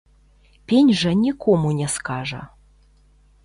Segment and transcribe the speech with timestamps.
[0.71, 2.41] Пень жа нікому не скажа.